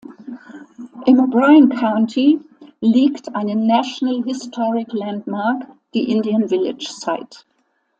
[1.05, 2.39] Im O’Brien County
[2.79, 7.45] liegt eine National Historic Landmark, die Indian Village Site.